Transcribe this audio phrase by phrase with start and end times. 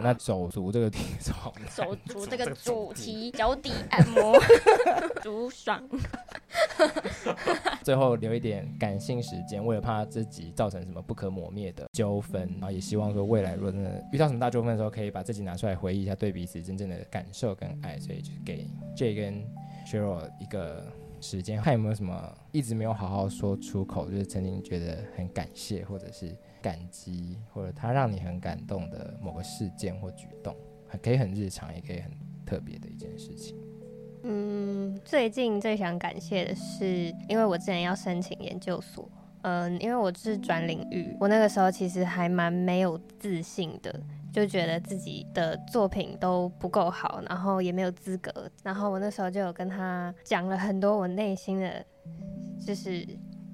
[0.00, 1.34] 他手足这个体重，
[1.68, 4.38] 手足这个主题，脚底按摩，
[5.22, 5.82] 足爽。
[7.82, 17.98] 最后留一点感性时间，为了怕自己造成什么不可磨灭的纠纷，然后也希望说未来如果真的遇到什么大纠纷的时候，可以把自己拿出来回忆一下，对彼此真正的感受跟爱。
[17.98, 18.66] 所以就给
[18.96, 19.44] Jay 跟
[19.86, 20.86] Cheryl 一个
[21.24, 30.54] 时间，看有没有什么一直没有好好说出口，就是曾经觉得很感谢，或者是感激，或者他让你很感动的某个事件或举动，
[31.02, 32.10] 可以很日常，也可以很
[32.44, 33.56] 特别的一件事情。
[34.22, 39.10] 嗯，最近最想感谢的是，因为我之前要申请研究所，
[39.42, 43.98] 嗯，因为我是转领域，我那个时候其实还蛮没有自信的，
[44.34, 51.86] 就觉得自己的作品都不够好，然后也没有资格，然后我那时候就有跟他讲了很多我内心的，
[52.66, 53.06] 就是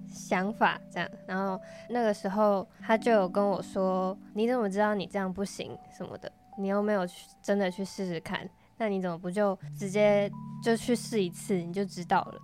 [0.09, 6.33] 想法这样，然后那个时候他就有跟我说，你怎么知道你这样不行什么的？
[6.57, 8.49] 你又没有去真的去试试看。
[8.79, 10.33] 那你怎么不就直接
[10.65, 12.41] 就去试一次，你就知道了？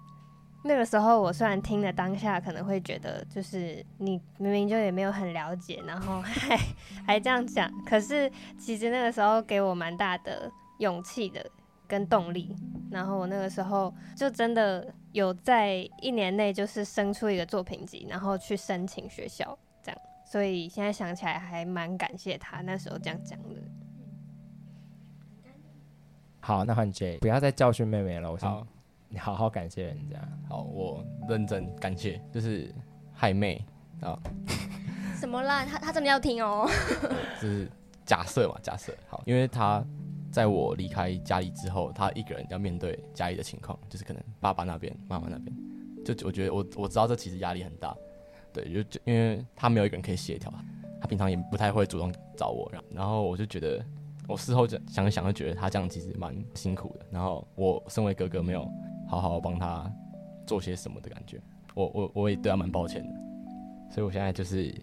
[0.66, 6.58] 那个时候我虽然听了当下可能会觉得，就是你明明就也没有很了解，然后 还
[7.06, 11.44] 还这样讲，可是其实那个时候给我蛮大的勇气的
[11.86, 12.54] 跟动力。
[12.90, 20.00] 然后我那个时候就真的有在一年内就是生出一个作品集，然后去申请学校这样。
[20.24, 23.60] 所以现在想起来还蛮感谢他那时候这样讲的。
[26.40, 28.30] 好，那换 J，不要再教训妹妹了。
[28.30, 28.66] 我想
[29.08, 30.16] 你好好感谢人家。
[30.48, 32.72] 好，我认真感谢，就是
[33.12, 33.64] 害妹
[34.00, 34.18] 啊。
[35.18, 35.64] 什么啦？
[35.64, 36.68] 他他真的要听哦。
[37.40, 37.70] 就是
[38.04, 39.82] 假设嘛，假设好，因为他
[40.30, 45.56] 在我离开家里之后，他一个人要面对家里的情况，就是可能爸爸那边、妈妈那边，
[46.04, 47.96] 就我觉得我我知道这其实压力很大。
[48.52, 50.52] 对，就就因为他没有一个人可以协调，
[51.00, 53.84] 他平常也不太会主动找我，然后我就觉得。
[54.28, 57.06] 我事后就想想，就觉得他这样其实蛮辛苦的。
[57.12, 58.68] 然后我身为哥哥，没有
[59.08, 59.90] 好好帮他
[60.46, 61.40] 做些什么的感觉，
[61.74, 63.08] 我我我也对他蛮抱歉的。
[63.90, 64.74] 所以我现在就是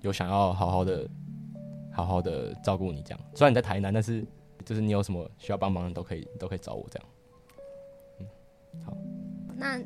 [0.00, 1.08] 有想要好好的、
[1.90, 3.20] 好好的照顾你这样。
[3.34, 4.24] 虽然你在台南，但是
[4.64, 7.08] 就是你有什么需要帮忙的都可以都可以找我这样。
[8.20, 8.26] 嗯，
[8.84, 8.96] 好。
[9.56, 9.80] 那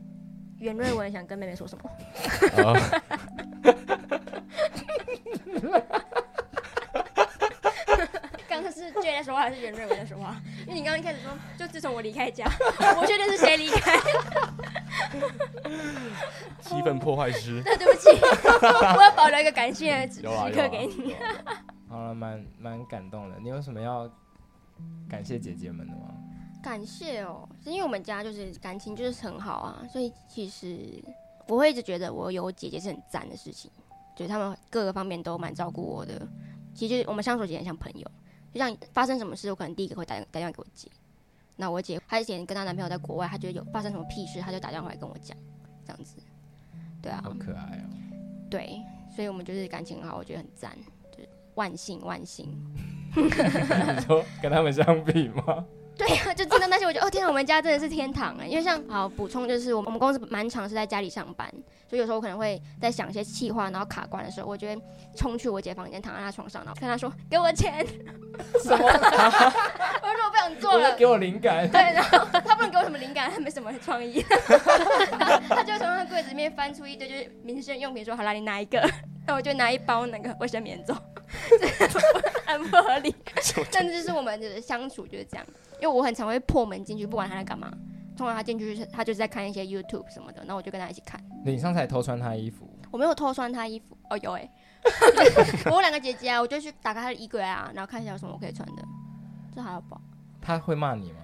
[0.59, 1.91] 袁瑞文想跟妹妹说什么？
[9.03, 10.41] 现在说话还是袁瑞文在说话？
[10.63, 12.45] 因为你刚刚一开始说，就自从我离开家，
[12.99, 13.97] 我确定是谁离开？
[16.61, 17.63] 气氛破坏师。
[17.63, 18.09] 对，对不起，
[18.97, 21.15] 我要保留一个感谢的时刻给你。
[21.89, 23.37] 好了，蛮蛮感动的。
[23.41, 24.11] 你有什么要
[25.09, 26.15] 感谢姐姐们的吗？
[26.63, 31.03] 感谢哦，是因为我们家就是感情就是很好啊，所以其实
[31.47, 33.71] 我会一直觉得我有姐姐是很赞的事情，
[34.17, 36.27] 就是他们各个方面都蛮照顾我的。
[36.75, 38.11] 其实我们相处起来像朋友。
[38.57, 40.89] 就像发生什么事，我可能第一个会打打电话给我姐。
[41.57, 45.37] 那我姐她以前跟她男朋友在国外，她觉得有发生什么屁事，她就打电话来跟我讲，
[45.85, 46.17] 这样子。
[47.03, 47.85] 对啊，好可爱哦。
[48.51, 48.81] 对，
[49.15, 50.73] 所以我们就是感情很好，我觉得很赞，
[51.13, 52.49] 就是万幸万幸。
[53.15, 53.29] 你
[54.07, 55.65] 说跟他们相比吗？
[55.97, 58.47] 对呀、啊，就真的那些，我觉得哦天啊，我们家真的是天堂哎！
[58.47, 61.51] 因为像好补充，就是我们我们公司蛮常是在家里上班，
[61.89, 64.79] 所以有时候我可能会在想一些气话，然后卡关的时候，我就会
[65.15, 67.87] 冲去我姐房间，躺在她床上，然后跟她说：“给我钱。”
[68.63, 68.85] 什么？
[70.03, 71.69] 我说我不想做了，给我灵感。
[71.71, 74.23] 对，然后他不能给我什么灵感，他没什么创意，
[75.49, 78.83] 他就从他柜子里面翻出一堆就是民生用品，说：“好啦，你拿一个。”
[79.27, 80.95] 那我就拿一包那个卫生棉走，
[82.47, 83.13] 很不合理。
[83.73, 85.45] 但是就是我们的相处就是这样。
[85.81, 87.71] 因为我很常会破门进去，不管他在干嘛。
[88.17, 91.21] 通常他进去，他就是在看一些 YouTube 什么的，然后我就跟他一起看。
[91.45, 92.69] 你上次还偷穿他衣服？
[92.91, 93.97] 我没有偷穿他衣服。
[94.11, 94.51] 哦，有哎、欸。
[95.67, 98.83] 我有两个姐姐啊，我就去打开他的衣柜啊，然后看一下有什么我可以穿的。
[99.55, 100.01] 这还要包？
[100.41, 101.19] 他会骂你吗？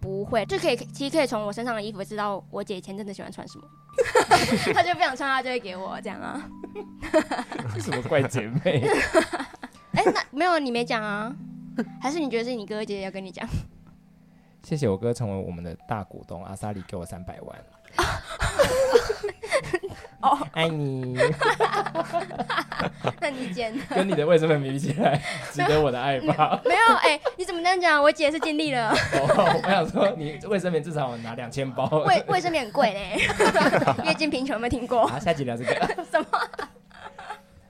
[0.00, 3.64] 不会，就可以其实可以从我身上的衣服知道我姐以前真的喜欢穿什么。
[4.74, 6.46] 他就不想穿，他就会给我这样啊。
[7.80, 8.86] 什么怪姐妹？
[9.92, 11.34] 哎、欸，那没有你没讲啊。
[12.00, 13.48] 还是你觉得是你哥哥姐姐要跟你讲？
[14.64, 17.58] 谢谢我哥成为我们的大股东，阿萨里给我三百万。
[20.22, 21.18] 哦，爱你。
[23.20, 23.84] 那你捡的？
[23.94, 25.20] 跟你的卫生棉比起来，
[25.52, 26.58] 值得我的爱吧？
[26.64, 28.02] 没有，哎、欸，你怎么这样讲？
[28.02, 28.88] 我姐是尽力了。
[29.12, 31.86] 哦、我想说，你卫生棉至少拿两千包。
[32.06, 33.20] 卫卫生棉很贵嘞。
[34.02, 35.06] 月经贫穷有没有听过？
[35.06, 35.74] 好，下集聊这个。
[36.10, 36.26] 什么？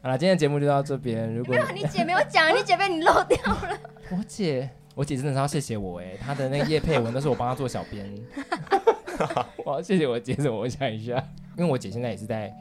[0.00, 1.34] 好了，今天的节目就到这边。
[1.34, 3.76] 如果你，你姐没有讲，你姐被你漏掉了。
[4.10, 8.08] 我姐，我姐真的是要谢谢我哎， 她的那个叶佩文都是我帮她做小编。
[9.64, 11.16] 我要谢谢我姐，我想一下，
[11.56, 12.52] 因为我姐现在也是在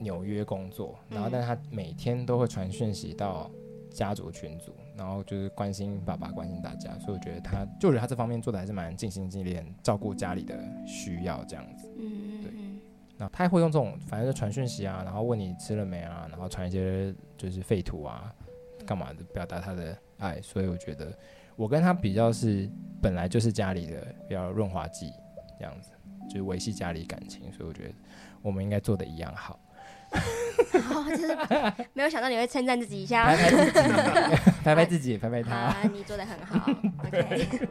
[0.00, 3.50] 纽约工作，然后但她每天都会传讯息到
[3.90, 11.88] 家族群组，然后就是关心爸爸，关心大家，所以我觉得她，就我觉得他这方面做的还是蛮尽心尽力，照顾家里的需要这样子。
[11.98, 12.50] 嗯，对。
[13.18, 18.30] 那她还会用这种，反正就传讯息啊，然后问你吃了没啊，然后传一些就是废图啊，
[18.86, 20.40] 干嘛的，表达他的爱。
[20.40, 21.12] 所以我觉得
[21.56, 22.70] 我跟他比较是
[23.02, 25.12] 本来就是家里的比较润滑剂
[25.58, 25.90] 这样子，
[26.28, 27.52] 就是维系家里感情。
[27.52, 27.94] 所以我觉得
[28.40, 29.58] 我们应该做的一样好。
[30.12, 31.36] 哦，就是
[31.92, 33.26] 没有想到你会称赞自己一下，
[34.62, 35.54] 拍拍自己，拍拍自己，拍拍他。
[35.56, 36.70] 啊，你做的很好。
[37.04, 37.68] OK。